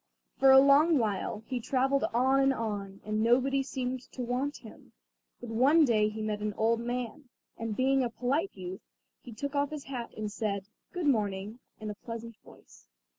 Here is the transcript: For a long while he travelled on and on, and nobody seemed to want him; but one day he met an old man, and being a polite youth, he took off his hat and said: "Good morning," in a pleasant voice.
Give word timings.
For 0.39 0.49
a 0.49 0.57
long 0.57 0.97
while 0.97 1.43
he 1.45 1.59
travelled 1.59 2.03
on 2.11 2.39
and 2.39 2.51
on, 2.51 3.01
and 3.05 3.21
nobody 3.21 3.61
seemed 3.61 4.01
to 4.13 4.23
want 4.23 4.57
him; 4.57 4.93
but 5.39 5.51
one 5.51 5.85
day 5.85 6.09
he 6.09 6.23
met 6.23 6.39
an 6.41 6.55
old 6.55 6.79
man, 6.79 7.29
and 7.55 7.75
being 7.75 8.03
a 8.03 8.09
polite 8.09 8.49
youth, 8.55 8.81
he 9.21 9.31
took 9.31 9.53
off 9.53 9.69
his 9.69 9.83
hat 9.83 10.11
and 10.17 10.31
said: 10.31 10.65
"Good 10.91 11.05
morning," 11.05 11.59
in 11.79 11.91
a 11.91 11.93
pleasant 11.93 12.35
voice. 12.37 12.87